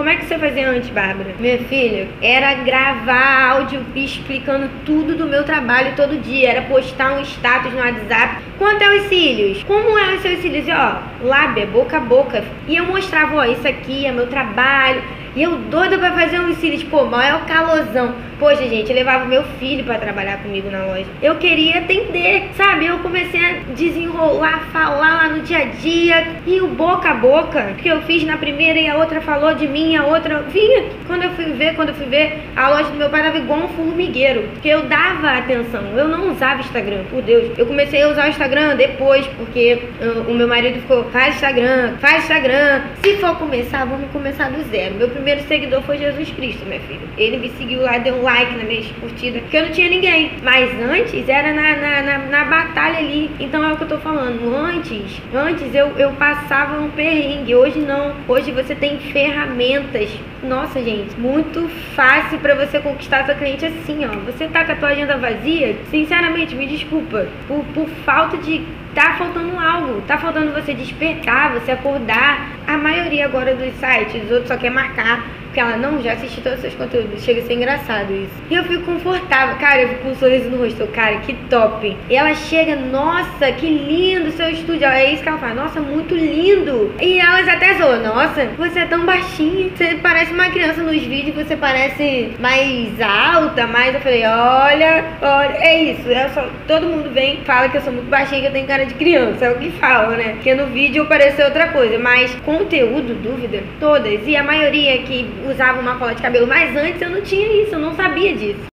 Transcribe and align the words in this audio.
como 0.00 0.08
é 0.08 0.16
que 0.16 0.24
você 0.24 0.38
fazia 0.38 0.66
antes, 0.66 0.88
Bárbara? 0.88 1.34
Minha 1.38 1.58
filha, 1.58 2.08
era 2.22 2.54
gravar 2.54 3.50
áudio 3.50 3.84
explicando 3.94 4.70
tudo 4.86 5.14
do 5.14 5.26
meu 5.26 5.44
trabalho 5.44 5.94
todo 5.94 6.18
dia. 6.22 6.52
Era 6.52 6.62
postar 6.62 7.18
um 7.18 7.20
status 7.20 7.70
no 7.70 7.80
WhatsApp. 7.80 8.36
Quanto 8.56 8.80
é 8.80 8.96
os 8.96 9.08
cílios? 9.08 9.62
Como 9.64 9.98
é 9.98 10.14
os 10.14 10.22
seus 10.22 10.40
cílios? 10.40 10.66
E, 10.66 10.72
ó, 10.72 10.94
lábia, 11.22 11.66
boca 11.66 11.98
a 11.98 12.00
boca. 12.00 12.42
E 12.66 12.76
eu 12.76 12.86
mostrava, 12.86 13.36
ó, 13.36 13.44
isso 13.44 13.68
aqui 13.68 14.06
é 14.06 14.10
meu 14.10 14.26
trabalho. 14.28 15.02
E 15.34 15.42
eu 15.42 15.56
doida 15.56 15.98
pra 15.98 16.12
fazer 16.12 16.40
um 16.40 16.54
cílios, 16.54 16.82
pô, 16.84 17.04
maior 17.04 17.44
calosão. 17.46 18.14
Poxa, 18.40 18.66
gente, 18.66 18.88
eu 18.88 18.96
levava 18.96 19.26
meu 19.26 19.44
filho 19.58 19.84
para 19.84 19.98
trabalhar 19.98 20.38
comigo 20.38 20.70
na 20.70 20.86
loja. 20.86 21.04
Eu 21.20 21.34
queria 21.36 21.80
atender, 21.80 22.48
sabe? 22.56 22.86
Eu 22.86 22.98
comecei 23.00 23.38
a 23.38 23.52
desenrolar, 23.74 24.66
falar 24.72 25.10
lá 25.10 25.28
no 25.28 25.42
dia 25.42 25.58
a 25.58 25.64
dia. 25.66 26.26
E 26.46 26.58
o 26.60 26.68
boca 26.68 27.10
a 27.10 27.14
boca 27.14 27.74
que 27.76 27.88
eu 27.88 28.00
fiz 28.02 28.24
na 28.24 28.38
primeira 28.38 28.80
e 28.80 28.88
a 28.88 28.96
outra 28.96 29.20
falou 29.20 29.54
de 29.54 29.68
mim, 29.68 29.94
a 29.94 30.06
outra 30.06 30.40
vinha. 30.42 30.84
Quando 31.06 31.24
eu 31.24 31.30
fui 31.32 31.44
ver, 31.52 31.74
quando 31.74 31.90
eu 31.90 31.94
fui 31.94 32.06
ver, 32.06 32.40
a 32.56 32.70
loja 32.70 32.90
do 32.90 32.96
meu 32.96 33.10
pai 33.10 33.22
tava 33.22 33.36
igual 33.36 33.60
um 33.60 33.68
formigueiro. 33.68 34.48
Porque 34.54 34.68
eu 34.68 34.84
dava 34.84 35.32
atenção. 35.32 35.82
Eu 35.94 36.08
não 36.08 36.32
usava 36.32 36.60
Instagram, 36.60 37.04
por 37.10 37.20
Deus. 37.20 37.58
Eu 37.58 37.66
comecei 37.66 38.02
a 38.02 38.08
usar 38.08 38.24
o 38.24 38.30
Instagram 38.30 38.76
depois, 38.76 39.26
porque 39.36 39.82
uh, 40.00 40.30
o 40.30 40.34
meu 40.34 40.48
marido 40.48 40.80
ficou, 40.80 41.04
faz 41.10 41.34
Instagram, 41.34 41.98
faz 42.00 42.22
Instagram. 42.22 42.82
Se 43.02 43.16
for 43.18 43.36
começar, 43.36 43.84
vamos 43.84 44.10
começar 44.12 44.50
do 44.50 44.62
zero. 44.70 44.94
Meu 44.94 45.10
primeiro 45.20 45.46
seguidor 45.46 45.82
foi 45.82 45.98
Jesus 45.98 46.30
Cristo, 46.30 46.64
minha 46.64 46.80
filha. 46.80 47.00
Ele 47.16 47.36
me 47.36 47.50
seguiu 47.50 47.82
lá, 47.82 47.98
deu 47.98 48.14
um 48.14 48.22
like 48.22 48.56
na 48.56 48.64
minha 48.64 48.82
curtida, 49.00 49.40
porque 49.40 49.56
eu 49.56 49.66
não 49.66 49.72
tinha 49.72 49.88
ninguém. 49.88 50.32
Mas 50.42 50.70
antes 50.80 51.28
era 51.28 51.52
na, 51.52 51.76
na, 51.76 52.02
na, 52.02 52.18
na, 52.26 52.44
batalha 52.44 52.98
ali. 52.98 53.30
Então 53.38 53.62
é 53.62 53.72
o 53.72 53.76
que 53.76 53.84
eu 53.84 53.88
tô 53.88 53.98
falando. 53.98 54.54
Antes, 54.54 55.20
antes 55.34 55.74
eu, 55.74 55.88
eu 55.98 56.12
passava 56.12 56.80
um 56.80 56.90
perrengue. 56.90 57.54
Hoje 57.54 57.78
não. 57.78 58.14
Hoje 58.26 58.50
você 58.50 58.74
tem 58.74 58.98
ferramentas. 58.98 60.10
Nossa, 60.42 60.82
gente, 60.82 61.18
muito 61.20 61.68
fácil 61.94 62.38
para 62.38 62.54
você 62.54 62.80
conquistar 62.80 63.26
seu 63.26 63.34
cliente 63.34 63.66
assim, 63.66 64.06
ó. 64.06 64.18
Você 64.24 64.48
tá 64.48 64.64
com 64.64 64.72
a 64.72 64.76
tua 64.76 64.88
agenda 64.88 65.18
vazia, 65.18 65.76
sinceramente, 65.90 66.54
me 66.54 66.66
desculpa. 66.66 67.26
Por, 67.46 67.62
por 67.74 67.86
falta 68.04 68.38
de 68.38 68.64
tá 68.94 69.14
faltando 69.16 69.58
algo, 69.58 70.00
tá 70.02 70.18
faltando 70.18 70.52
você 70.52 70.74
despertar, 70.74 71.52
você 71.52 71.72
acordar. 71.72 72.48
A 72.70 72.78
maioria 72.78 73.24
agora 73.24 73.56
dos 73.56 73.74
sites, 73.74 74.26
os 74.26 74.30
outros 74.30 74.46
só 74.46 74.56
quer 74.56 74.70
marcar 74.70 75.26
ela, 75.60 75.76
não, 75.76 76.02
já 76.02 76.12
assisti 76.12 76.40
todos 76.40 76.58
os 76.58 76.62
seus 76.62 76.74
conteúdos. 76.74 77.22
Chega 77.22 77.40
a 77.40 77.44
ser 77.44 77.54
engraçado 77.54 78.12
isso. 78.12 78.32
E 78.50 78.54
eu 78.54 78.64
fico 78.64 78.84
confortável. 78.84 79.56
Cara, 79.56 79.82
eu 79.82 79.88
fico 79.90 80.02
com 80.02 80.10
um 80.10 80.16
sorriso 80.16 80.50
no 80.50 80.58
rosto. 80.58 80.86
Cara, 80.88 81.18
que 81.18 81.34
top. 81.48 81.96
E 82.08 82.16
ela 82.16 82.34
chega, 82.34 82.76
nossa, 82.76 83.52
que 83.52 83.68
lindo 83.68 84.30
seu 84.32 84.48
estúdio. 84.48 84.86
É 84.86 85.12
isso 85.12 85.22
que 85.22 85.28
ela 85.28 85.38
fala. 85.38 85.54
Nossa, 85.54 85.80
muito 85.80 86.14
lindo. 86.14 86.92
E 87.00 87.18
elas 87.18 87.46
até 87.48 87.74
zoam. 87.74 88.02
Nossa, 88.02 88.46
você 88.56 88.80
é 88.80 88.86
tão 88.86 89.04
baixinha. 89.04 89.70
Você 89.76 89.96
parece 90.02 90.32
uma 90.32 90.48
criança 90.50 90.82
nos 90.82 91.02
vídeos. 91.02 91.36
Você 91.36 91.56
parece 91.56 92.32
mais 92.40 93.00
alta, 93.00 93.66
mais... 93.66 93.94
Eu 93.94 94.00
falei, 94.00 94.24
olha, 94.24 95.04
olha. 95.20 95.56
É 95.58 95.82
isso. 95.82 96.10
É 96.10 96.28
só, 96.30 96.46
todo 96.66 96.86
mundo 96.86 97.10
vem, 97.10 97.38
fala 97.44 97.68
que 97.68 97.76
eu 97.76 97.82
sou 97.82 97.92
muito 97.92 98.08
baixinha, 98.08 98.40
que 98.40 98.46
eu 98.46 98.52
tenho 98.52 98.66
cara 98.66 98.86
de 98.86 98.94
criança. 98.94 99.44
É 99.44 99.50
o 99.50 99.58
que 99.58 99.70
fala, 99.72 100.16
né? 100.16 100.32
Porque 100.34 100.54
no 100.54 100.66
vídeo 100.66 101.06
pareceu 101.06 101.46
outra 101.46 101.68
coisa. 101.68 101.98
Mas 101.98 102.34
conteúdo, 102.44 103.14
dúvida, 103.22 103.62
todas. 103.78 104.26
E 104.26 104.36
a 104.36 104.42
maioria 104.42 104.98
que 105.02 105.28
usava 105.50 105.80
uma 105.80 105.98
cola 105.98 106.14
de 106.14 106.22
cabelo, 106.22 106.46
mas 106.46 106.76
antes 106.76 107.00
eu 107.00 107.10
não 107.10 107.22
tinha 107.22 107.62
isso, 107.62 107.74
eu 107.74 107.78
não 107.78 107.94
sabia 107.94 108.34
disso. 108.36 108.69